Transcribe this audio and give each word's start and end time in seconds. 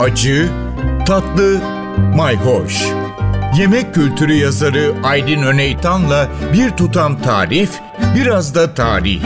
acı, 0.00 0.48
tatlı, 1.06 1.60
mayhoş. 2.16 2.86
Yemek 3.58 3.94
kültürü 3.94 4.32
yazarı 4.32 4.94
Aydın 5.04 5.42
Öneytan'la 5.42 6.28
bir 6.52 6.70
tutam 6.70 7.22
tarif, 7.22 7.70
biraz 8.16 8.54
da 8.54 8.74
tarih. 8.74 9.22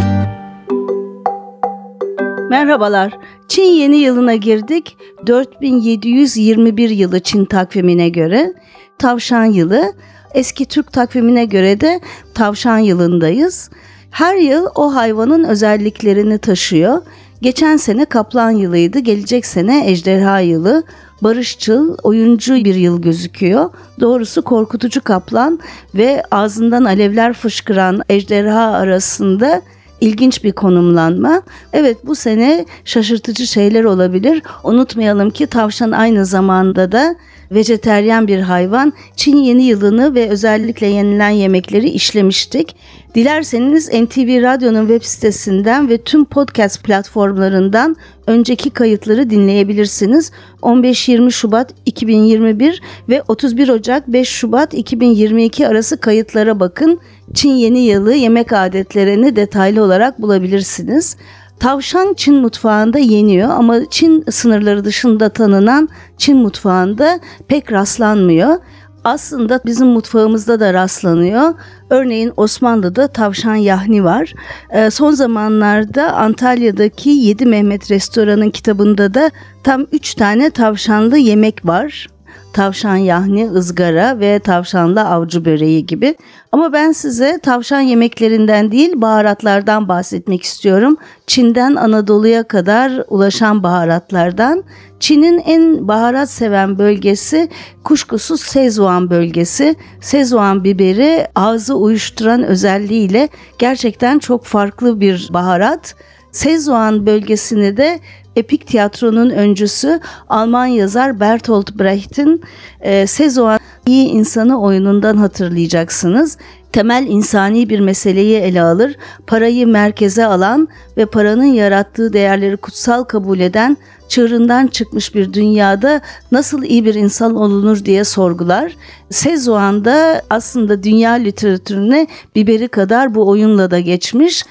Merhabalar. 2.51 3.19
Çin 3.49 3.63
yeni 3.63 3.97
yılına 3.97 4.35
girdik. 4.35 4.97
4721 5.27 6.91
yılı 6.91 7.21
Çin 7.21 7.45
takvimine 7.45 8.09
göre. 8.09 8.55
Tavşan 8.99 9.45
yılı. 9.45 9.93
Eski 10.35 10.67
Türk 10.67 10.93
takvimine 10.93 11.45
göre 11.45 11.81
de 11.81 12.01
tavşan 12.35 12.79
yılındayız. 12.79 13.71
Her 14.11 14.37
yıl 14.37 14.67
o 14.75 14.95
hayvanın 14.95 15.45
özelliklerini 15.45 16.39
taşıyor. 16.39 17.03
Geçen 17.43 17.77
sene 17.77 18.05
kaplan 18.05 18.51
yılıydı, 18.51 18.99
gelecek 18.99 19.47
sene 19.47 19.91
ejderha 19.91 20.41
yılı. 20.41 20.83
Barışçıl, 21.23 21.97
oyuncu 22.03 22.55
bir 22.55 22.75
yıl 22.75 23.03
gözüküyor. 23.03 23.71
Doğrusu 24.01 24.43
korkutucu 24.43 25.05
kaplan 25.05 25.61
ve 25.95 26.23
ağzından 26.31 26.85
alevler 26.85 27.33
fışkıran 27.33 28.03
ejderha 28.09 28.71
arasında 28.73 29.63
ilginç 30.01 30.45
bir 30.45 30.53
konumlanma. 30.53 31.43
Evet 31.73 31.99
bu 32.07 32.15
sene 32.15 32.67
şaşırtıcı 32.85 33.47
şeyler 33.47 33.85
olabilir. 33.85 34.43
Unutmayalım 34.65 35.31
ki 35.31 35.47
tavşan 35.47 35.91
aynı 35.91 36.27
zamanda 36.27 36.93
da 36.93 37.17
vejeteryan 37.51 38.29
bir 38.29 38.41
hayvan. 38.41 38.93
Çin 39.17 39.37
yeni 39.37 39.65
yılını 39.65 40.15
ve 40.15 40.29
özellikle 40.29 40.87
yenilen 40.87 41.31
yemekleri 41.31 41.89
işlemiştik. 41.89 42.77
Dilerseniz 43.15 43.89
NTV 43.89 44.43
Radyo'nun 44.43 44.87
web 44.87 45.03
sitesinden 45.03 45.89
ve 45.89 45.99
tüm 45.99 46.25
podcast 46.25 46.85
platformlarından 46.85 47.97
önceki 48.27 48.71
kayıtları 48.71 49.31
dinleyebilirsiniz. 49.31 50.33
15-20 50.63 51.31
Şubat 51.33 51.75
2021 51.87 52.83
ve 53.09 53.23
31 53.29 53.69
Ocak 53.69 54.09
5 54.09 54.29
Şubat 54.29 54.75
2022 54.75 55.69
arası 55.69 56.01
kayıtlara 56.01 56.61
bakın. 56.61 57.01
Çin 57.35 57.53
yeni 57.53 57.79
yılı 57.79 58.15
yemek 58.15 58.53
adetlerini 58.53 59.37
detaylı 59.37 59.85
olarak 59.85 60.23
bulabilirsiniz. 60.23 61.17
Tavşan 61.61 62.15
Çin 62.15 62.35
mutfağında 62.35 62.99
yeniyor 62.99 63.51
ama 63.51 63.77
Çin 63.91 64.25
sınırları 64.31 64.85
dışında 64.85 65.29
tanınan 65.29 65.89
Çin 66.19 66.37
mutfağında 66.37 67.21
pek 67.49 67.73
rastlanmıyor. 67.73 68.57
Aslında 69.05 69.61
bizim 69.65 69.87
mutfağımızda 69.87 70.61
da 70.61 70.75
rastlanıyor. 70.75 71.55
Örneğin 71.91 72.33
Osmanlı'da 72.37 73.09
tavşan 73.09 73.55
yahni 73.55 74.05
var. 74.05 74.35
Ee, 74.71 74.91
son 74.91 75.13
zamanlarda 75.13 76.13
Antalya'daki 76.13 77.11
7 77.11 77.47
Mehmet 77.47 77.91
Restoran'ın 77.91 78.51
kitabında 78.51 79.15
da 79.15 79.31
tam 79.65 79.87
3 79.93 80.15
tane 80.15 80.51
tavşanlı 80.51 81.19
yemek 81.19 81.67
var 81.67 82.09
tavşan 82.53 82.97
yahni, 82.97 83.51
ızgara 83.51 84.21
ve 84.21 84.39
tavşanlı 84.39 85.01
avcı 85.01 85.45
böreği 85.45 85.87
gibi. 85.87 86.15
Ama 86.53 86.73
ben 86.73 86.93
size 86.93 87.39
tavşan 87.43 87.81
yemeklerinden 87.81 88.73
değil 88.73 88.93
baharatlardan 88.97 89.89
bahsetmek 89.89 90.43
istiyorum. 90.43 90.97
Çin'den 91.27 91.75
Anadolu'ya 91.75 92.43
kadar 92.43 93.05
ulaşan 93.09 93.63
baharatlardan. 93.63 94.65
Çin'in 95.01 95.39
en 95.39 95.89
baharat 95.89 96.31
seven 96.31 96.79
bölgesi 96.79 97.49
kuşkusuz 97.85 98.41
Szechuan 98.41 99.11
bölgesi. 99.11 99.75
Szechuan 100.01 100.65
biberi 100.65 101.27
ağzı 101.35 101.75
uyuşturan 101.75 102.43
özelliğiyle 102.43 103.29
gerçekten 103.59 104.19
çok 104.19 104.45
farklı 104.45 105.01
bir 105.01 105.29
baharat. 105.33 105.95
Szechuan 106.33 107.07
bölgesini 107.07 107.77
de 107.77 108.01
epik 108.37 108.67
tiyatronun 108.67 109.31
öncüsü 109.31 110.01
Alman 110.29 110.67
yazar 110.67 111.21
Bertolt 111.21 111.79
Brecht'in 111.79 112.43
e, 112.81 113.07
Szechuan 113.07 113.61
iyi 113.87 114.09
insanı 114.09 114.63
oyunundan 114.63 115.17
hatırlayacaksınız. 115.17 116.39
Temel 116.73 117.07
insani 117.07 117.69
bir 117.69 117.81
meseleyi 117.81 118.37
ele 118.37 118.63
alır, 118.63 118.97
parayı 119.27 119.67
merkeze 119.67 120.27
alan 120.27 120.69
ve 120.97 121.07
paranın 121.07 121.45
yarattığı 121.45 122.13
değerleri 122.13 122.57
kutsal 122.57 123.05
kabul 123.05 123.41
eden 123.41 123.77
çığırından 124.09 124.67
çıkmış 124.67 125.15
bir 125.15 125.33
dünyada 125.33 126.01
nasıl 126.33 126.63
iyi 126.63 126.85
bir 126.85 126.95
insan 126.95 127.35
olunur 127.35 127.85
diye 127.85 128.05
sorgular. 128.05 128.77
Szechuan 129.11 129.85
da 129.85 130.23
aslında 130.31 130.83
dünya 130.83 131.13
literatürüne 131.13 132.07
biberi 132.37 132.69
kadar 132.69 133.15
bu 133.15 133.29
oyunla 133.29 133.71
da 133.71 133.81
geçmiş. 133.81 134.45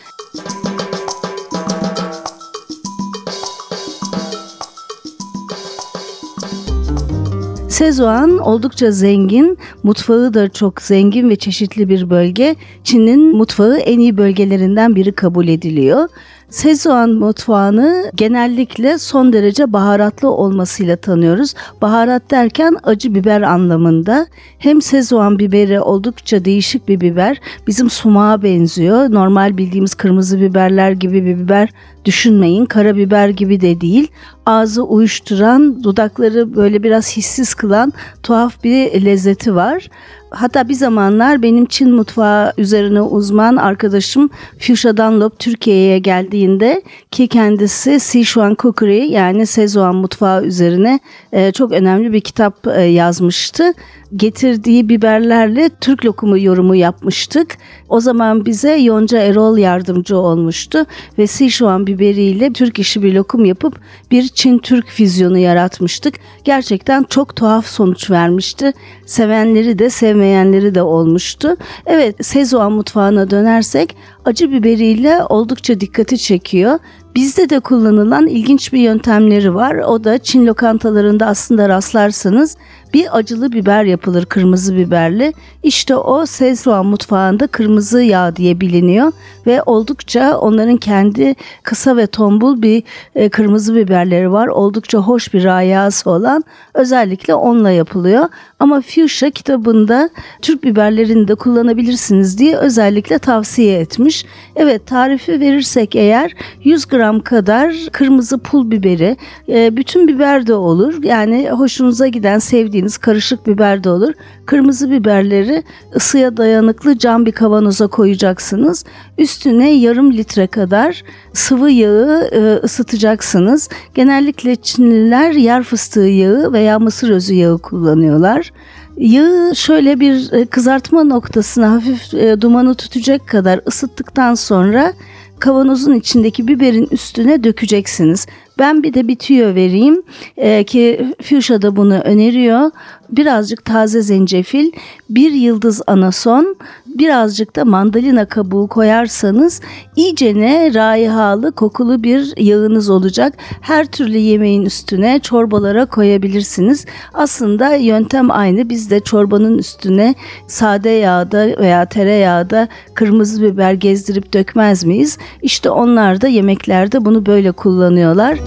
Szechuan 7.80 8.38
oldukça 8.38 8.92
zengin, 8.92 9.58
mutfağı 9.84 10.34
da 10.34 10.50
çok 10.50 10.82
zengin 10.82 11.30
ve 11.30 11.36
çeşitli 11.36 11.90
bir 11.90 12.10
bölge. 12.10 12.56
Çin'in 12.84 13.38
mutfağı 13.38 13.78
en 13.78 14.00
iyi 14.00 14.18
bölgelerinden 14.18 14.96
biri 14.96 15.12
kabul 15.12 15.48
ediliyor. 15.48 16.08
Szechuan 16.50 17.10
mutfağını 17.10 18.12
genellikle 18.16 18.98
son 18.98 19.34
derece 19.34 19.74
baharatlı 19.74 20.30
olmasıyla 20.30 20.96
tanıyoruz. 20.96 21.54
Baharat 21.82 22.32
derken 22.32 22.78
acı 22.84 23.16
biber 23.16 23.42
anlamında. 23.42 24.28
Hem 24.58 24.82
Szechuan 24.82 25.40
biberi 25.40 25.82
oldukça 25.82 26.46
değişik 26.46 26.88
bir 26.88 27.02
biber. 27.02 27.42
Bizim 27.68 27.90
sumağa 27.90 28.44
benziyor. 28.44 29.12
Normal 29.12 29.58
bildiğimiz 29.58 29.96
kırmızı 29.96 30.42
biberler 30.42 30.92
gibi 30.92 31.26
bir 31.26 31.38
biber 31.38 31.70
düşünmeyin. 32.10 32.66
Karabiber 32.66 33.30
gibi 33.30 33.62
de 33.62 33.82
değil. 33.82 34.08
Ağzı 34.46 34.84
uyuşturan, 34.84 35.84
dudakları 35.84 36.56
böyle 36.56 36.84
biraz 36.84 37.18
hissiz 37.18 37.54
kılan 37.54 37.94
tuhaf 38.24 38.64
bir 38.64 39.06
lezzeti 39.06 39.56
var. 39.56 39.90
Hatta 40.30 40.70
bir 40.70 40.74
zamanlar 40.74 41.42
benim 41.42 41.66
Çin 41.66 41.92
mutfağı 41.92 42.54
üzerine 42.58 43.02
uzman 43.02 43.56
arkadaşım 43.56 44.30
Fuchsia 44.60 44.98
Dunlop 44.98 45.40
Türkiye'ye 45.40 46.00
geldiğinde 46.00 46.82
ki 47.12 47.28
kendisi 47.28 48.00
Sichuan 48.00 48.56
Cookery 48.60 49.12
yani 49.12 49.46
Szechuan 49.48 49.96
mutfağı 49.96 50.44
üzerine 50.44 51.00
e, 51.32 51.52
çok 51.52 51.72
önemli 51.72 52.14
bir 52.14 52.22
kitap 52.22 52.68
e, 52.68 52.82
yazmıştı. 52.82 53.74
Getirdiği 54.16 54.90
biberlerle 54.90 55.70
Türk 55.82 56.06
lokumu 56.06 56.40
yorumu 56.40 56.76
yapmıştık. 56.76 57.58
O 57.90 58.00
zaman 58.00 58.46
bize 58.46 58.76
Yonca 58.76 59.20
Erol 59.20 59.58
yardımcı 59.58 60.18
olmuştu 60.18 60.86
ve 61.18 61.28
Sichuan 61.28 61.88
biberiyle 61.88 62.54
Türk 62.54 62.80
işi 62.80 63.04
bir 63.04 63.14
lokum 63.14 63.46
yapıp 63.46 63.80
bir 64.12 64.28
Çin-Türk 64.28 64.88
füzyonu 64.88 65.38
yaratmıştık. 65.38 66.16
Gerçekten 66.44 67.04
çok 67.04 67.36
tuhaf 67.36 67.66
sonuç 67.66 68.12
vermişti. 68.12 68.74
Sevenleri 69.06 69.80
de 69.80 69.90
sevmeyenleri 69.90 70.76
de 70.76 70.82
olmuştu. 70.82 71.58
Evet 71.86 72.26
Szechuan 72.26 72.72
mutfağına 72.72 73.30
dönersek 73.32 73.96
acı 74.26 74.52
biberiyle 74.52 75.24
oldukça 75.24 75.80
dikkati 75.80 76.18
çekiyor. 76.18 76.80
Bizde 77.16 77.50
de 77.50 77.60
kullanılan 77.60 78.28
ilginç 78.28 78.74
bir 78.74 78.80
yöntemleri 78.80 79.56
var. 79.56 79.76
O 79.76 80.04
da 80.04 80.18
Çin 80.18 80.48
lokantalarında 80.48 81.26
aslında 81.26 81.70
rastlarsanız 81.70 82.58
bir 82.94 83.18
acılı 83.18 83.52
biber 83.52 83.84
yapılır 83.84 84.26
kırmızı 84.26 84.78
biberli. 84.78 85.34
İşte 85.64 85.96
o 85.96 86.26
Szechuan 86.26 86.86
mutfağında 86.86 87.48
kırmızı 87.48 88.02
yağ 88.02 88.36
diye 88.36 88.62
biliniyor 88.62 89.12
ve 89.48 89.64
oldukça 89.64 90.38
onların 90.38 90.78
kendi 90.78 91.36
kısa 91.64 91.98
ve 91.98 92.08
tombul 92.08 92.62
bir 92.62 92.84
e, 93.16 93.30
kırmızı 93.30 93.76
biberleri 93.76 94.32
var. 94.32 94.48
Oldukça 94.48 94.98
hoş 94.98 95.34
bir 95.34 95.44
rayası 95.44 96.10
olan 96.10 96.44
özellikle 96.74 97.36
onunla 97.36 97.72
yapılıyor. 97.72 98.26
Ama 98.60 98.82
Fuchsia 98.82 99.30
kitabında 99.30 100.10
Türk 100.42 100.64
biberlerini 100.64 101.28
de 101.28 101.36
kullanabilirsiniz 101.36 102.38
diye 102.38 102.58
özellikle 102.58 103.20
tavsiye 103.20 103.80
etmiş. 103.80 104.26
Evet 104.56 104.88
tarifi 104.88 105.40
verirsek 105.40 105.96
eğer 105.96 106.36
100 106.64 106.86
gram 106.86 106.99
kadar 107.24 107.76
kırmızı 107.92 108.38
pul 108.38 108.72
biberi, 108.72 109.18
e, 109.50 109.78
bütün 109.78 110.08
biber 110.08 110.48
de 110.48 110.54
olur. 110.54 111.04
Yani 111.04 111.50
hoşunuza 111.50 112.08
giden 112.08 112.40
sevdiğiniz 112.40 112.98
karışık 112.98 113.48
biber 113.48 113.84
de 113.84 113.90
olur. 113.90 114.14
Kırmızı 114.46 114.92
biberleri 114.92 115.64
ısıya 115.96 116.38
dayanıklı 116.38 116.98
cam 116.98 117.26
bir 117.26 117.32
kavanoza 117.32 117.88
koyacaksınız. 117.88 118.86
Üstüne 119.18 119.72
yarım 119.72 120.14
litre 120.14 120.48
kadar 120.48 121.04
sıvı 121.34 121.72
yağı 121.72 122.30
e, 122.32 122.60
ısıtacaksınız. 122.64 123.70
Genellikle 123.96 124.56
Çinliler 124.56 125.32
yer 125.32 125.64
fıstığı 125.64 126.00
yağı 126.00 126.54
veya 126.54 126.80
mısır 126.80 127.10
özü 127.10 127.34
yağı 127.34 127.58
kullanıyorlar. 127.58 128.52
Yağı 128.98 129.56
şöyle 129.56 130.00
bir 130.00 130.34
e, 130.34 130.46
kızartma 130.46 131.04
noktasına 131.04 131.72
hafif 131.72 132.14
e, 132.14 132.42
dumanı 132.42 132.76
tutacak 132.76 133.28
kadar 133.28 133.62
ısıttıktan 133.68 134.36
sonra 134.36 134.94
kavanozun 135.40 135.94
içindeki 135.94 136.48
biberin 136.48 136.88
üstüne 136.92 137.44
dökeceksiniz. 137.44 138.28
Ben 138.60 138.84
bir 138.84 138.94
de 138.94 139.08
bir 139.08 139.16
tüyo 139.16 139.56
vereyim 139.56 140.04
ee, 140.38 140.64
ki 140.64 141.14
Fuchsia 141.22 141.62
da 141.62 141.76
bunu 141.76 142.00
öneriyor. 142.00 142.72
Birazcık 143.10 143.66
taze 143.66 144.02
zencefil, 144.02 144.72
bir 145.10 145.32
yıldız 145.32 145.82
anason 145.88 146.56
birazcık 146.96 147.56
da 147.56 147.66
mandalina 147.66 148.26
kabuğu 148.26 148.68
koyarsanız 148.68 149.62
iyicene 149.96 150.74
raihalı 150.74 151.52
kokulu 151.52 152.04
bir 152.04 152.34
yağınız 152.38 152.90
olacak. 152.90 153.34
Her 153.62 153.86
türlü 153.86 154.18
yemeğin 154.18 154.66
üstüne 154.66 155.20
çorbalara 155.20 155.86
koyabilirsiniz. 155.86 156.86
Aslında 157.14 157.74
yöntem 157.76 158.32
aynı. 158.32 158.70
Biz 158.70 158.92
de 158.92 159.00
çorbanın 159.00 159.58
üstüne 159.58 160.16
sade 160.48 160.90
yağda 160.90 161.48
veya 161.60 161.86
tereyağda 161.86 162.68
kırmızı 162.94 163.42
biber 163.44 163.74
gezdirip 163.74 164.34
dökmez 164.34 164.84
miyiz? 164.84 165.18
İşte 165.42 165.70
onlar 165.70 166.22
da 166.22 166.28
yemeklerde 166.28 167.06
bunu 167.06 167.26
böyle 167.26 167.52
kullanıyorlar. 167.52 168.40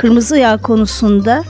Kırmızı 0.00 0.36
yağ 0.36 0.56
konusunda 0.56 1.44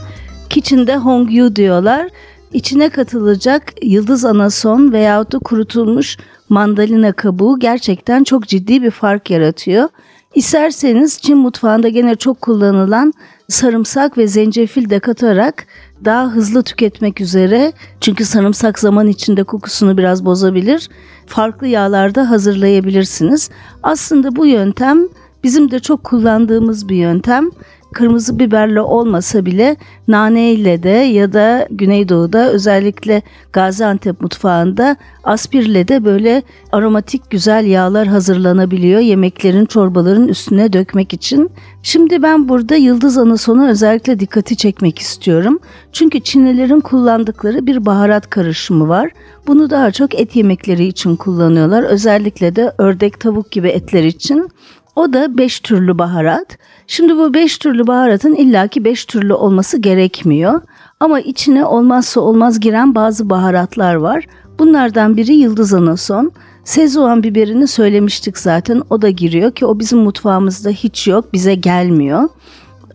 kitchen'de 0.49 0.97
hongyu 0.97 1.55
diyorlar. 1.55 2.09
İçine 2.53 2.89
katılacak 2.89 3.63
yıldız 3.83 4.25
anason 4.25 4.91
veyahut 4.91 5.31
da 5.31 5.39
kurutulmuş 5.39 6.17
mandalina 6.49 7.11
kabuğu 7.11 7.59
gerçekten 7.59 8.23
çok 8.23 8.47
ciddi 8.47 8.83
bir 8.83 8.91
fark 8.91 9.29
yaratıyor. 9.29 9.89
İsterseniz 10.35 11.21
Çin 11.21 11.37
mutfağında 11.37 11.89
gene 11.89 12.15
çok 12.15 12.41
kullanılan 12.41 13.13
sarımsak 13.49 14.17
ve 14.17 14.27
zencefil 14.27 14.89
de 14.89 14.99
katarak 14.99 15.65
daha 16.05 16.27
hızlı 16.27 16.63
tüketmek 16.63 17.21
üzere 17.21 17.73
çünkü 18.01 18.25
sarımsak 18.25 18.79
zaman 18.79 19.07
içinde 19.07 19.43
kokusunu 19.43 19.97
biraz 19.97 20.25
bozabilir. 20.25 20.89
Farklı 21.25 21.67
yağlarda 21.67 22.29
hazırlayabilirsiniz. 22.29 23.49
Aslında 23.83 24.35
bu 24.35 24.45
yöntem 24.45 25.07
bizim 25.43 25.71
de 25.71 25.79
çok 25.79 26.03
kullandığımız 26.03 26.89
bir 26.89 26.95
yöntem 26.95 27.49
kırmızı 27.93 28.39
biberle 28.39 28.81
olmasa 28.81 29.45
bile 29.45 29.75
nane 30.07 30.51
ile 30.51 30.83
de 30.83 30.89
ya 30.89 31.33
da 31.33 31.67
Güneydoğu'da 31.71 32.51
özellikle 32.51 33.21
Gaziantep 33.53 34.21
mutfağında 34.21 34.95
aspirle 35.23 35.87
de 35.87 36.05
böyle 36.05 36.43
aromatik 36.71 37.29
güzel 37.29 37.65
yağlar 37.65 38.07
hazırlanabiliyor 38.07 38.99
yemeklerin 38.99 39.65
çorbaların 39.65 40.27
üstüne 40.27 40.73
dökmek 40.73 41.13
için. 41.13 41.51
Şimdi 41.83 42.23
ben 42.23 42.49
burada 42.49 42.75
yıldız 42.75 43.17
anasona 43.17 43.69
özellikle 43.69 44.19
dikkati 44.19 44.55
çekmek 44.55 44.99
istiyorum. 44.99 45.59
Çünkü 45.91 46.19
Çinlilerin 46.19 46.79
kullandıkları 46.79 47.65
bir 47.65 47.85
baharat 47.85 48.29
karışımı 48.29 48.87
var. 48.87 49.11
Bunu 49.47 49.69
daha 49.69 49.91
çok 49.91 50.19
et 50.19 50.35
yemekleri 50.35 50.85
için 50.85 51.15
kullanıyorlar. 51.15 51.83
Özellikle 51.83 52.55
de 52.55 52.73
ördek 52.77 53.19
tavuk 53.19 53.51
gibi 53.51 53.67
etler 53.67 54.03
için. 54.03 54.49
O 54.95 55.13
da 55.13 55.37
beş 55.37 55.59
türlü 55.59 55.97
baharat. 55.97 56.57
Şimdi 56.87 57.17
bu 57.17 57.33
beş 57.33 57.57
türlü 57.57 57.87
baharatın 57.87 58.35
illaki 58.35 58.83
beş 58.83 59.05
türlü 59.05 59.33
olması 59.33 59.77
gerekmiyor. 59.77 60.61
Ama 60.99 61.19
içine 61.19 61.65
olmazsa 61.65 62.21
olmaz 62.21 62.59
giren 62.59 62.95
bazı 62.95 63.29
baharatlar 63.29 63.95
var. 63.95 64.27
Bunlardan 64.59 65.17
biri 65.17 65.33
yıldız 65.33 65.73
anason. 65.73 66.31
Szechuan 66.63 67.23
biberini 67.23 67.67
söylemiştik 67.67 68.37
zaten 68.37 68.81
o 68.89 69.01
da 69.01 69.09
giriyor 69.09 69.51
ki 69.51 69.65
o 69.65 69.79
bizim 69.79 69.99
mutfağımızda 69.99 70.69
hiç 70.69 71.07
yok 71.07 71.33
bize 71.33 71.55
gelmiyor. 71.55 72.29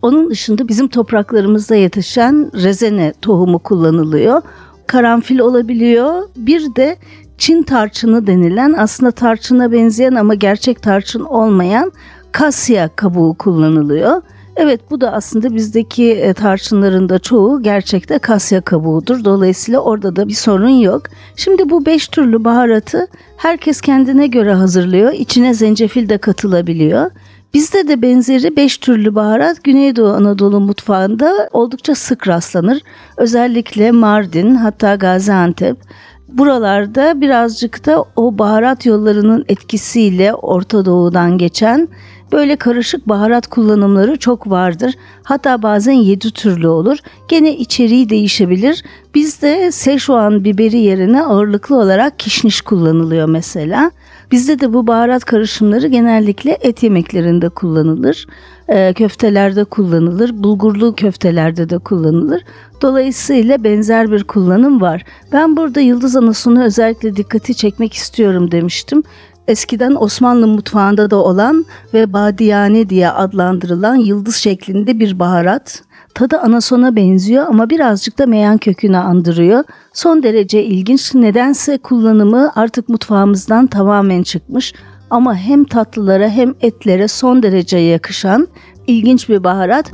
Onun 0.01 0.29
dışında 0.29 0.67
bizim 0.67 0.87
topraklarımızda 0.87 1.75
yetişen 1.75 2.51
rezene 2.53 3.13
tohumu 3.21 3.59
kullanılıyor. 3.59 4.41
Karanfil 4.87 5.39
olabiliyor. 5.39 6.23
Bir 6.35 6.75
de 6.75 6.97
Çin 7.37 7.63
tarçını 7.63 8.27
denilen 8.27 8.73
aslında 8.77 9.11
tarçına 9.11 9.71
benzeyen 9.71 10.15
ama 10.15 10.35
gerçek 10.35 10.81
tarçın 10.81 11.23
olmayan 11.23 11.91
kasya 12.31 12.89
kabuğu 12.95 13.33
kullanılıyor. 13.33 14.21
Evet 14.55 14.81
bu 14.91 15.01
da 15.01 15.11
aslında 15.11 15.55
bizdeki 15.55 16.11
e, 16.11 16.33
tarçınların 16.33 17.09
da 17.09 17.19
çoğu 17.19 17.63
gerçekte 17.63 18.19
kasya 18.19 18.61
kabuğudur. 18.61 19.25
Dolayısıyla 19.25 19.79
orada 19.79 20.15
da 20.15 20.27
bir 20.27 20.33
sorun 20.33 20.69
yok. 20.69 21.03
Şimdi 21.35 21.69
bu 21.69 21.85
beş 21.85 22.07
türlü 22.07 22.43
baharatı 22.43 23.07
herkes 23.37 23.81
kendine 23.81 24.27
göre 24.27 24.53
hazırlıyor. 24.53 25.13
İçine 25.13 25.53
zencefil 25.53 26.09
de 26.09 26.17
katılabiliyor. 26.17 27.11
Bizde 27.53 27.87
de 27.87 28.01
benzeri 28.01 28.55
beş 28.55 28.77
türlü 28.77 29.15
baharat 29.15 29.63
Güneydoğu 29.63 30.13
Anadolu 30.13 30.59
mutfağında 30.59 31.49
oldukça 31.51 31.95
sık 31.95 32.27
rastlanır. 32.27 32.81
Özellikle 33.17 33.91
Mardin 33.91 34.55
hatta 34.55 34.95
Gaziantep 34.95 35.77
buralarda 36.27 37.21
birazcık 37.21 37.85
da 37.85 38.05
o 38.15 38.37
baharat 38.37 38.85
yollarının 38.85 39.45
etkisiyle 39.47 40.33
Orta 40.33 40.85
Doğu'dan 40.85 41.37
geçen 41.37 41.87
böyle 42.31 42.55
karışık 42.55 43.09
baharat 43.09 43.47
kullanımları 43.47 44.17
çok 44.17 44.49
vardır. 44.49 44.93
Hatta 45.23 45.61
bazen 45.61 45.93
yedi 45.93 46.31
türlü 46.31 46.67
olur. 46.67 46.97
Gene 47.27 47.57
içeriği 47.57 48.09
değişebilir. 48.09 48.83
Bizde 49.15 49.71
Szechuan 49.71 50.43
biberi 50.43 50.77
yerine 50.77 51.23
ağırlıklı 51.23 51.75
olarak 51.75 52.19
kişniş 52.19 52.61
kullanılıyor 52.61 53.29
mesela. 53.29 53.91
Bizde 54.31 54.59
de 54.59 54.73
bu 54.73 54.87
baharat 54.87 55.25
karışımları 55.25 55.87
genellikle 55.87 56.57
et 56.61 56.83
yemeklerinde 56.83 57.49
kullanılır. 57.49 58.27
E, 58.67 58.93
köftelerde 58.93 59.63
kullanılır. 59.63 60.43
Bulgurlu 60.43 60.95
köftelerde 60.95 61.69
de 61.69 61.77
kullanılır. 61.77 62.43
Dolayısıyla 62.81 63.63
benzer 63.63 64.11
bir 64.11 64.23
kullanım 64.23 64.81
var. 64.81 65.05
Ben 65.33 65.57
burada 65.57 65.79
yıldız 65.79 66.15
anasını 66.15 66.63
özellikle 66.63 67.15
dikkati 67.15 67.55
çekmek 67.55 67.93
istiyorum 67.93 68.51
demiştim 68.51 69.03
eskiden 69.47 69.95
Osmanlı 69.95 70.47
mutfağında 70.47 71.11
da 71.11 71.15
olan 71.15 71.65
ve 71.93 72.13
badiyane 72.13 72.89
diye 72.89 73.09
adlandırılan 73.09 73.95
yıldız 73.95 74.35
şeklinde 74.35 74.99
bir 74.99 75.19
baharat. 75.19 75.83
Tadı 76.13 76.37
anasona 76.37 76.95
benziyor 76.95 77.45
ama 77.47 77.69
birazcık 77.69 78.19
da 78.19 78.25
meyan 78.25 78.57
kökünü 78.57 78.97
andırıyor. 78.97 79.63
Son 79.93 80.23
derece 80.23 80.63
ilginç. 80.63 81.15
Nedense 81.15 81.77
kullanımı 81.77 82.51
artık 82.55 82.89
mutfağımızdan 82.89 83.67
tamamen 83.67 84.23
çıkmış 84.23 84.73
ama 85.09 85.35
hem 85.35 85.63
tatlılara 85.63 86.29
hem 86.29 86.53
etlere 86.61 87.07
son 87.07 87.43
derece 87.43 87.77
yakışan 87.77 88.47
ilginç 88.87 89.29
bir 89.29 89.43
baharat. 89.43 89.91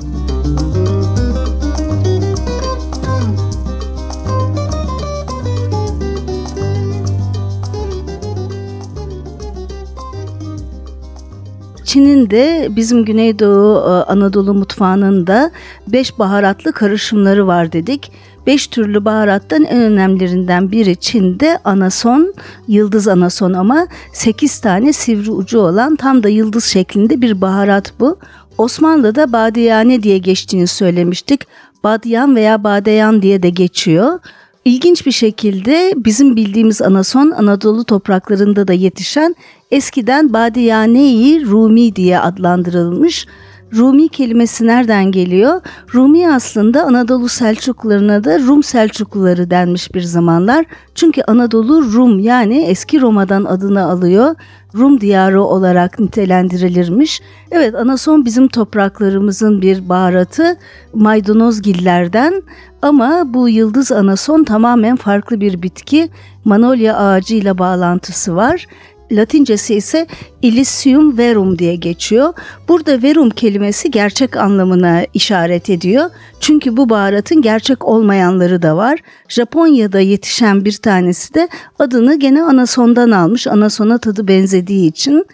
Çin'in 11.94 12.30
de 12.30 12.68
bizim 12.72 13.06
Güneydoğu 13.06 13.78
e, 13.78 14.12
Anadolu 14.12 14.54
mutfağının 14.54 15.28
da 15.28 15.52
beş 15.88 16.20
baharatlı 16.20 16.72
karışımları 16.72 17.48
var 17.48 17.72
dedik. 17.72 18.12
Beş 18.48 18.68
türlü 18.68 19.06
baharattan 19.06 19.64
en 19.64 19.82
önemlilerinden 19.82 20.72
biri 20.72 20.96
Çin'de 20.96 21.60
anason, 21.64 22.34
yıldız 22.68 23.08
anason 23.08 23.54
ama 23.54 23.88
sekiz 24.14 24.60
tane 24.60 24.94
sivri 24.94 25.32
ucu 25.32 25.60
olan 25.60 25.96
tam 25.96 26.24
da 26.24 26.30
yıldız 26.30 26.66
şeklinde 26.66 27.22
bir 27.22 27.42
baharat 27.42 27.94
bu. 28.00 28.18
Osmanlı'da 28.58 29.32
badiyane 29.34 30.04
diye 30.04 30.18
geçtiğini 30.18 30.68
söylemiştik. 30.68 31.42
Badyan 31.84 32.36
veya 32.36 32.64
badeyan 32.64 33.22
diye 33.22 33.44
de 33.44 33.50
geçiyor. 33.50 34.20
İlginç 34.66 35.06
bir 35.06 35.12
şekilde 35.12 35.94
bizim 35.96 36.36
bildiğimiz 36.36 36.82
anason 36.82 37.32
Anadolu 37.32 37.84
topraklarında 37.84 38.68
da 38.68 38.74
yetişen 38.74 39.36
eskiden 39.72 40.34
Badiyane-i 40.34 41.46
Rumi 41.46 41.96
diye 41.96 42.20
adlandırılmış. 42.20 43.28
Rumi 43.76 44.10
kelimesi 44.10 44.68
nereden 44.68 45.12
geliyor? 45.12 45.62
Rumi 45.94 46.30
aslında 46.34 46.84
Anadolu 46.84 47.30
Selçuklularına 47.30 48.24
da 48.24 48.40
Rum 48.40 48.64
Selçukluları 48.64 49.50
denmiş 49.50 49.96
bir 49.96 50.02
zamanlar. 50.02 50.66
Çünkü 50.96 51.22
Anadolu 51.22 51.94
Rum 51.94 52.20
yani 52.20 52.64
eski 52.64 53.02
Roma'dan 53.02 53.46
adını 53.46 53.84
alıyor. 53.84 54.36
Rum 54.76 55.02
diyarı 55.02 55.44
olarak 55.44 56.00
nitelendirilirmiş. 56.00 57.22
Evet 57.52 57.76
anason 57.76 58.26
bizim 58.26 58.48
topraklarımızın 58.48 59.62
bir 59.62 59.90
baharatı 59.90 60.58
maydanozgillerden 60.94 62.44
ama 62.82 63.24
bu 63.34 63.50
yıldız 63.50 63.92
anason 63.92 64.44
tamamen 64.44 64.96
farklı 64.96 65.42
bir 65.42 65.62
bitki. 65.62 66.10
Manolya 66.46 66.98
ağacıyla 66.98 67.58
bağlantısı 67.58 68.36
var. 68.36 68.68
Latincesi 69.16 69.76
ise 69.76 70.08
Illicium 70.42 71.18
verum 71.18 71.60
diye 71.60 71.76
geçiyor. 71.76 72.34
Burada 72.68 73.02
verum 73.02 73.30
kelimesi 73.30 73.92
gerçek 73.92 74.38
anlamına 74.38 75.06
işaret 75.14 75.70
ediyor. 75.70 76.10
Çünkü 76.40 76.78
bu 76.78 76.90
baharatın 76.90 77.42
gerçek 77.42 77.86
olmayanları 77.86 78.62
da 78.62 78.78
var. 78.78 79.00
Japonya'da 79.28 80.00
yetişen 80.00 80.66
bir 80.66 80.78
tanesi 80.78 81.34
de 81.34 81.50
adını 81.80 82.20
gene 82.20 82.44
anasondan 82.44 83.12
almış. 83.12 83.48
Anasona 83.48 83.98
tadı 83.98 84.28
benzediği 84.28 84.90
için. 84.90 85.26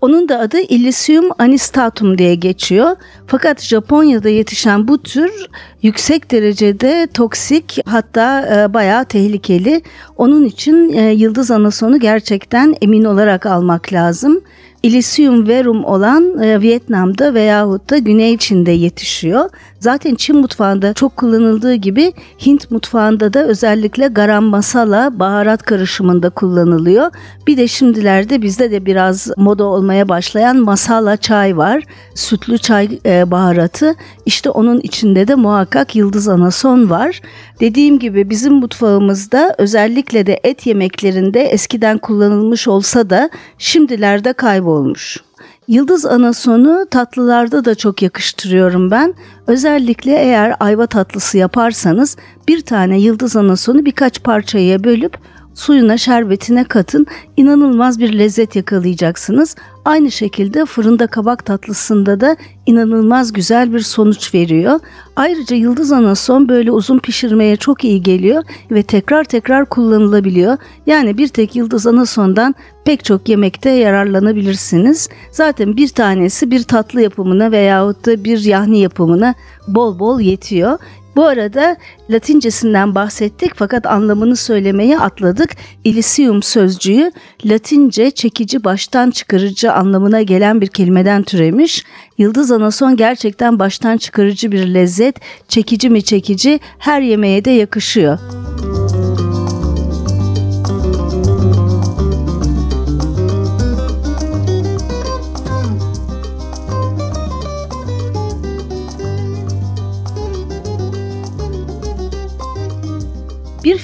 Onun 0.00 0.28
da 0.28 0.38
adı 0.38 0.60
Illicium 0.60 1.30
anistatum 1.38 2.18
diye 2.18 2.34
geçiyor. 2.34 2.96
Fakat 3.26 3.62
Japonya'da 3.62 4.28
yetişen 4.28 4.88
bu 4.88 5.02
tür 5.02 5.46
yüksek 5.82 6.30
derecede 6.30 7.08
toksik 7.14 7.78
hatta 7.86 8.42
e, 8.42 8.74
bayağı 8.74 9.04
tehlikeli. 9.04 9.82
Onun 10.16 10.44
için 10.44 10.92
e, 10.92 11.12
yıldız 11.12 11.50
anasonu 11.50 12.00
gerçekten 12.00 12.74
emin 12.82 13.04
olarak 13.04 13.46
almak 13.46 13.92
lazım. 13.92 14.40
Elysium 14.84 15.48
verum 15.48 15.84
olan 15.84 16.42
e, 16.42 16.60
Vietnam'da 16.60 17.34
veyahut 17.34 17.90
da 17.90 17.98
Güney 17.98 18.38
Çin'de 18.38 18.70
yetişiyor. 18.70 19.50
Zaten 19.78 20.14
Çin 20.14 20.36
mutfağında 20.36 20.92
çok 20.92 21.16
kullanıldığı 21.16 21.74
gibi 21.74 22.12
Hint 22.46 22.70
mutfağında 22.70 23.32
da 23.32 23.46
özellikle 23.46 24.06
garam 24.06 24.44
masala 24.44 25.18
baharat 25.18 25.62
karışımında 25.62 26.30
kullanılıyor. 26.30 27.10
Bir 27.46 27.56
de 27.56 27.68
şimdilerde 27.68 28.42
bizde 28.42 28.70
de 28.70 28.86
biraz 28.86 29.30
moda 29.36 29.64
olmaya 29.64 30.08
başlayan 30.08 30.56
masala 30.56 31.16
çay 31.16 31.56
var. 31.56 31.82
Sütlü 32.14 32.58
çay 32.58 32.98
e, 33.06 33.30
baharatı. 33.30 33.94
İşte 34.26 34.50
onun 34.50 34.80
içinde 34.80 35.28
de 35.28 35.34
muhakkak 35.34 35.96
yıldız 35.96 36.28
anason 36.28 36.90
var. 36.90 37.20
Dediğim 37.60 37.98
gibi 37.98 38.30
bizim 38.30 38.52
mutfağımızda 38.54 39.54
özellikle 39.58 40.26
de 40.26 40.40
et 40.44 40.66
yemeklerinde 40.66 41.40
eskiden 41.40 41.98
kullanılmış 41.98 42.68
olsa 42.68 43.10
da 43.10 43.30
şimdilerde 43.58 44.32
kaybolmuş. 44.32 45.18
Yıldız 45.68 46.06
anasonu 46.06 46.86
tatlılarda 46.90 47.64
da 47.64 47.74
çok 47.74 48.02
yakıştırıyorum 48.02 48.90
ben. 48.90 49.14
Özellikle 49.46 50.12
eğer 50.12 50.54
ayva 50.60 50.86
tatlısı 50.86 51.38
yaparsanız 51.38 52.16
bir 52.48 52.60
tane 52.60 53.00
yıldız 53.00 53.36
anasonu 53.36 53.84
birkaç 53.84 54.22
parçaya 54.22 54.84
bölüp 54.84 55.18
suyuna 55.54 55.98
şerbetine 55.98 56.64
katın. 56.64 57.06
İnanılmaz 57.36 57.98
bir 57.98 58.18
lezzet 58.18 58.56
yakalayacaksınız. 58.56 59.56
Aynı 59.84 60.10
şekilde 60.10 60.64
fırında 60.64 61.06
kabak 61.06 61.46
tatlısında 61.46 62.20
da 62.20 62.36
inanılmaz 62.66 63.32
güzel 63.32 63.72
bir 63.72 63.80
sonuç 63.80 64.34
veriyor. 64.34 64.80
Ayrıca 65.16 65.56
yıldız 65.56 65.92
anason 65.92 66.48
böyle 66.48 66.72
uzun 66.72 66.98
pişirmeye 66.98 67.56
çok 67.56 67.84
iyi 67.84 68.02
geliyor 68.02 68.42
ve 68.70 68.82
tekrar 68.82 69.24
tekrar 69.24 69.66
kullanılabiliyor. 69.66 70.56
Yani 70.86 71.18
bir 71.18 71.28
tek 71.28 71.56
yıldız 71.56 71.86
anasondan 71.86 72.54
pek 72.84 73.04
çok 73.04 73.28
yemekte 73.28 73.70
yararlanabilirsiniz. 73.70 75.08
Zaten 75.32 75.76
bir 75.76 75.88
tanesi 75.88 76.50
bir 76.50 76.62
tatlı 76.62 77.00
yapımına 77.00 77.52
veyahut 77.52 78.06
da 78.06 78.24
bir 78.24 78.44
yahni 78.44 78.80
yapımına 78.80 79.34
bol 79.68 79.98
bol 79.98 80.20
yetiyor. 80.20 80.78
Bu 81.16 81.26
arada 81.26 81.76
Latincesinden 82.10 82.94
bahsettik 82.94 83.52
fakat 83.54 83.86
anlamını 83.86 84.36
söylemeye 84.36 84.98
atladık. 84.98 85.50
Elysium 85.84 86.42
sözcüğü 86.42 87.12
Latince 87.44 88.10
çekici 88.10 88.64
baştan 88.64 89.10
çıkarıcı 89.10 89.72
anlamına 89.72 90.22
gelen 90.22 90.60
bir 90.60 90.66
kelimeden 90.66 91.22
türemiş. 91.22 91.84
Yıldız 92.18 92.52
anason 92.52 92.96
gerçekten 92.96 93.58
baştan 93.58 93.96
çıkarıcı 93.96 94.52
bir 94.52 94.66
lezzet, 94.66 95.16
çekici 95.48 95.90
mi 95.90 96.02
çekici 96.02 96.60
her 96.78 97.00
yemeğe 97.00 97.44
de 97.44 97.50
yakışıyor. 97.50 98.18
Bir 98.62 98.69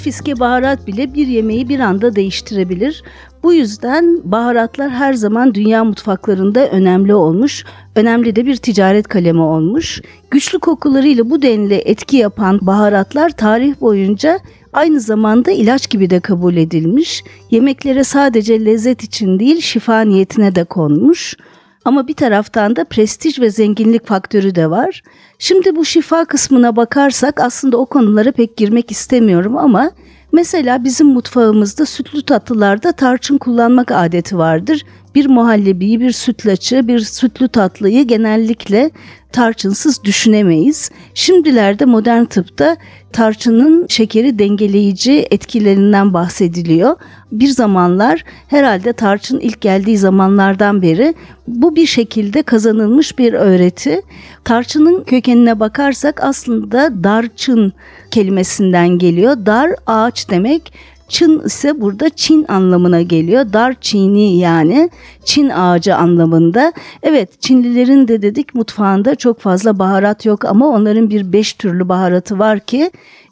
fiske 0.06 0.40
baharat 0.40 0.86
bile 0.86 1.14
bir 1.14 1.26
yemeği 1.26 1.68
bir 1.68 1.80
anda 1.80 2.16
değiştirebilir. 2.16 3.02
Bu 3.42 3.52
yüzden 3.52 4.20
baharatlar 4.24 4.90
her 4.90 5.14
zaman 5.14 5.54
dünya 5.54 5.84
mutfaklarında 5.84 6.68
önemli 6.68 7.14
olmuş, 7.14 7.64
önemli 7.94 8.36
de 8.36 8.46
bir 8.46 8.56
ticaret 8.56 9.08
kalemi 9.08 9.40
olmuş. 9.40 10.02
Güçlü 10.30 10.58
kokularıyla 10.58 11.30
bu 11.30 11.42
denli 11.42 11.74
etki 11.74 12.16
yapan 12.16 12.58
baharatlar 12.62 13.30
tarih 13.30 13.80
boyunca 13.80 14.40
aynı 14.72 15.00
zamanda 15.00 15.50
ilaç 15.50 15.90
gibi 15.90 16.10
de 16.10 16.20
kabul 16.20 16.56
edilmiş. 16.56 17.24
Yemeklere 17.50 18.04
sadece 18.04 18.64
lezzet 18.64 19.02
için 19.02 19.38
değil 19.38 19.60
şifa 19.60 20.00
niyetine 20.00 20.54
de 20.54 20.64
konmuş. 20.64 21.36
Ama 21.86 22.08
bir 22.08 22.14
taraftan 22.14 22.76
da 22.76 22.84
prestij 22.84 23.40
ve 23.40 23.50
zenginlik 23.50 24.06
faktörü 24.06 24.54
de 24.54 24.70
var. 24.70 25.02
Şimdi 25.38 25.76
bu 25.76 25.84
şifa 25.84 26.24
kısmına 26.24 26.76
bakarsak 26.76 27.40
aslında 27.40 27.76
o 27.76 27.86
konulara 27.86 28.32
pek 28.32 28.56
girmek 28.56 28.90
istemiyorum 28.90 29.56
ama 29.56 29.90
mesela 30.32 30.84
bizim 30.84 31.06
mutfağımızda 31.06 31.86
sütlü 31.86 32.22
tatlılarda 32.22 32.92
tarçın 32.92 33.38
kullanmak 33.38 33.92
adeti 33.92 34.38
vardır. 34.38 34.84
Bir 35.14 35.26
muhallebiyi, 35.26 36.00
bir 36.00 36.12
sütlaçı, 36.12 36.88
bir 36.88 37.00
sütlü 37.00 37.48
tatlıyı 37.48 38.06
genellikle 38.06 38.90
tarçınsız 39.32 40.04
düşünemeyiz. 40.04 40.90
Şimdilerde 41.14 41.84
modern 41.84 42.24
tıpta 42.24 42.76
tarçının 43.16 43.86
şekeri 43.88 44.38
dengeleyici 44.38 45.26
etkilerinden 45.30 46.14
bahsediliyor. 46.14 46.96
Bir 47.32 47.48
zamanlar 47.48 48.24
herhalde 48.48 48.92
tarçın 48.92 49.40
ilk 49.40 49.60
geldiği 49.60 49.98
zamanlardan 49.98 50.82
beri 50.82 51.14
bu 51.48 51.76
bir 51.76 51.86
şekilde 51.86 52.42
kazanılmış 52.42 53.18
bir 53.18 53.32
öğreti. 53.32 54.02
Tarçının 54.44 55.04
kökenine 55.04 55.60
bakarsak 55.60 56.24
aslında 56.24 57.04
darçın 57.04 57.72
kelimesinden 58.10 58.88
geliyor. 58.88 59.46
Dar 59.46 59.70
ağaç 59.86 60.30
demek. 60.30 60.72
Çın 61.08 61.42
ise 61.44 61.80
burada 61.80 62.08
Çin 62.08 62.44
anlamına 62.48 63.02
geliyor. 63.02 63.52
Dar 63.52 63.74
Çini 63.80 64.38
yani 64.38 64.90
Çin 65.24 65.48
ağacı 65.48 65.96
anlamında. 65.96 66.72
Evet 67.02 67.40
Çinlilerin 67.40 68.08
de 68.08 68.22
dedik 68.22 68.54
mutfağında 68.54 69.14
çok 69.14 69.40
fazla 69.40 69.78
baharat 69.78 70.26
yok 70.26 70.44
ama 70.44 70.66
onların 70.68 71.10
bir 71.10 71.32
beş 71.32 71.52
türlü 71.52 71.88
baharatı 71.88 72.38
var 72.38 72.60
ki 72.60 72.90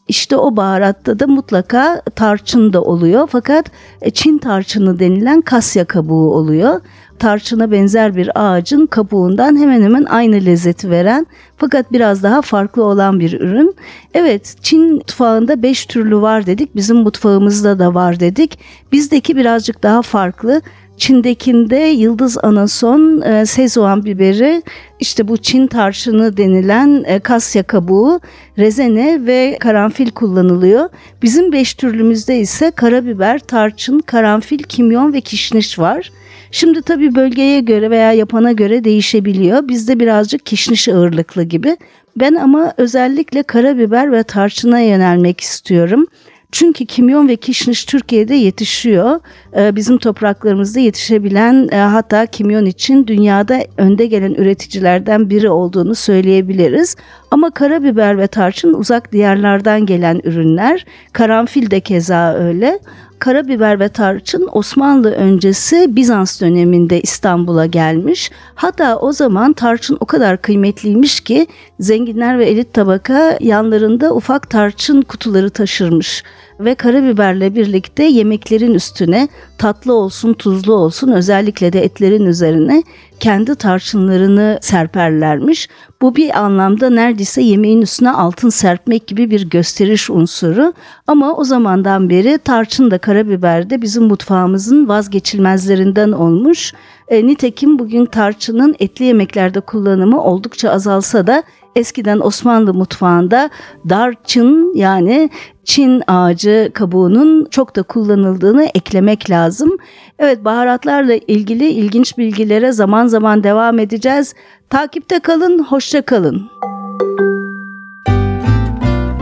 işte 0.08 0.36
o 0.36 0.56
baharatta 0.56 1.18
da 1.18 1.26
mutlaka 1.26 2.02
tarçın 2.16 2.72
da 2.72 2.82
oluyor. 2.82 3.28
Fakat 3.32 3.70
e, 4.02 4.10
Çin 4.10 4.38
tarçını 4.38 4.98
denilen 4.98 5.40
kasya 5.40 5.84
kabuğu 5.84 6.34
oluyor 6.34 6.80
tarçına 7.18 7.70
benzer 7.70 8.16
bir 8.16 8.30
ağacın 8.34 8.86
kabuğundan 8.86 9.56
hemen 9.56 9.82
hemen 9.82 10.04
aynı 10.04 10.36
lezzeti 10.36 10.90
veren 10.90 11.26
fakat 11.56 11.92
biraz 11.92 12.22
daha 12.22 12.42
farklı 12.42 12.84
olan 12.84 13.20
bir 13.20 13.40
ürün. 13.40 13.76
Evet 14.14 14.56
Çin 14.62 14.92
mutfağında 14.94 15.62
5 15.62 15.86
türlü 15.86 16.20
var 16.20 16.46
dedik 16.46 16.76
bizim 16.76 16.96
mutfağımızda 16.96 17.78
da 17.78 17.94
var 17.94 18.20
dedik. 18.20 18.58
Bizdeki 18.92 19.36
birazcık 19.36 19.82
daha 19.82 20.02
farklı. 20.02 20.62
Çin'dekinde 20.96 21.76
yıldız 21.76 22.38
anason, 22.42 23.20
e, 23.20 23.46
sezoğan 23.46 24.04
biberi, 24.04 24.62
işte 25.00 25.28
bu 25.28 25.36
Çin 25.36 25.66
tarçını 25.66 26.36
denilen 26.36 27.04
e, 27.06 27.18
kasya 27.18 27.62
kabuğu, 27.62 28.20
rezene 28.58 29.26
ve 29.26 29.56
karanfil 29.60 30.10
kullanılıyor. 30.10 30.88
Bizim 31.22 31.52
beş 31.52 31.74
türlümüzde 31.74 32.38
ise 32.38 32.70
karabiber, 32.70 33.38
tarçın, 33.38 33.98
karanfil, 33.98 34.58
kimyon 34.58 35.12
ve 35.12 35.20
kişniş 35.20 35.78
var. 35.78 36.10
Şimdi 36.50 36.82
tabii 36.82 37.14
bölgeye 37.14 37.60
göre 37.60 37.90
veya 37.90 38.12
yapana 38.12 38.52
göre 38.52 38.84
değişebiliyor. 38.84 39.68
Bizde 39.68 40.00
birazcık 40.00 40.46
kişniş 40.46 40.88
ağırlıklı 40.88 41.42
gibi. 41.42 41.76
Ben 42.16 42.34
ama 42.34 42.72
özellikle 42.76 43.42
karabiber 43.42 44.12
ve 44.12 44.22
tarçına 44.22 44.80
yönelmek 44.80 45.40
istiyorum. 45.40 46.06
Çünkü 46.54 46.86
kimyon 46.86 47.28
ve 47.28 47.36
kişniş 47.36 47.84
Türkiye'de 47.84 48.34
yetişiyor. 48.34 49.20
Ee, 49.56 49.76
bizim 49.76 49.98
topraklarımızda 49.98 50.80
yetişebilen 50.80 51.68
e, 51.72 51.76
hatta 51.76 52.26
kimyon 52.26 52.66
için 52.66 53.06
dünyada 53.06 53.60
önde 53.76 54.06
gelen 54.06 54.34
üreticilerden 54.34 55.30
biri 55.30 55.50
olduğunu 55.50 55.94
söyleyebiliriz. 55.94 56.96
Ama 57.30 57.50
karabiber 57.50 58.18
ve 58.18 58.26
tarçın 58.26 58.74
uzak 58.74 59.12
diyarlardan 59.12 59.86
gelen 59.86 60.20
ürünler. 60.24 60.86
Karanfil 61.12 61.70
de 61.70 61.80
keza 61.80 62.34
öyle 62.34 62.78
karabiber 63.24 63.80
ve 63.80 63.88
tarçın 63.88 64.48
Osmanlı 64.52 65.12
öncesi 65.12 65.96
Bizans 65.96 66.40
döneminde 66.40 67.00
İstanbul'a 67.00 67.66
gelmiş. 67.66 68.30
Hatta 68.54 68.96
o 68.96 69.12
zaman 69.12 69.52
tarçın 69.52 69.96
o 70.00 70.06
kadar 70.06 70.42
kıymetliymiş 70.42 71.20
ki 71.20 71.46
zenginler 71.80 72.38
ve 72.38 72.46
elit 72.46 72.72
tabaka 72.72 73.38
yanlarında 73.40 74.14
ufak 74.14 74.50
tarçın 74.50 75.02
kutuları 75.02 75.50
taşırmış 75.50 76.22
ve 76.60 76.74
karabiberle 76.74 77.54
birlikte 77.54 78.04
yemeklerin 78.04 78.74
üstüne 78.74 79.28
tatlı 79.58 79.92
olsun 79.92 80.32
tuzlu 80.32 80.74
olsun 80.74 81.08
özellikle 81.08 81.72
de 81.72 81.84
etlerin 81.84 82.26
üzerine 82.26 82.82
kendi 83.20 83.54
tarçınlarını 83.54 84.58
serperlermiş. 84.62 85.68
Bu 86.02 86.16
bir 86.16 86.38
anlamda 86.38 86.90
neredeyse 86.90 87.42
yemeğin 87.42 87.82
üstüne 87.82 88.10
altın 88.10 88.48
serpmek 88.48 89.06
gibi 89.06 89.30
bir 89.30 89.50
gösteriş 89.50 90.10
unsuru. 90.10 90.72
Ama 91.06 91.36
o 91.36 91.44
zamandan 91.44 92.10
beri 92.10 92.38
tarçın 92.38 92.90
da 92.90 92.98
karabiber 92.98 93.70
de 93.70 93.82
bizim 93.82 94.04
mutfağımızın 94.04 94.88
vazgeçilmezlerinden 94.88 96.12
olmuş. 96.12 96.72
E, 97.08 97.26
nitekim 97.26 97.78
bugün 97.78 98.06
tarçının 98.06 98.76
etli 98.78 99.04
yemeklerde 99.04 99.60
kullanımı 99.60 100.22
oldukça 100.22 100.70
azalsa 100.70 101.26
da 101.26 101.42
eskiden 101.76 102.20
Osmanlı 102.20 102.74
mutfağında 102.74 103.50
darçın 103.88 104.72
yani 104.74 105.30
Çin 105.64 106.02
ağacı 106.06 106.70
kabuğunun 106.74 107.46
çok 107.50 107.76
da 107.76 107.82
kullanıldığını 107.82 108.64
eklemek 108.64 109.30
lazım. 109.30 109.70
Evet 110.18 110.44
baharatlarla 110.44 111.14
ilgili 111.14 111.68
ilginç 111.68 112.18
bilgilere 112.18 112.72
zaman 112.72 113.06
zaman 113.06 113.44
devam 113.44 113.78
edeceğiz. 113.78 114.34
Takipte 114.70 115.18
kalın, 115.18 115.64
hoşça 115.64 116.02
kalın. 116.02 116.50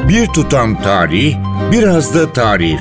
Bir 0.08 0.26
tutam 0.26 0.82
tarih, 0.82 1.36
biraz 1.72 2.14
da 2.14 2.32
tarif. 2.32 2.80